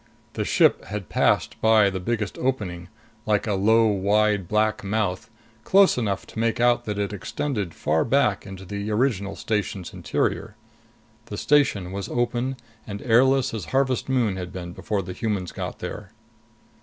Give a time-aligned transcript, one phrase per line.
[0.33, 2.87] The ship had passed by the biggest opening,
[3.27, 5.29] like a low wide black mouth,
[5.63, 10.55] close enough to make out that it extended far back into the original station's interior.
[11.27, 15.77] The station was open and airless as Harvest Moon had been before the humans got
[15.77, 16.09] there.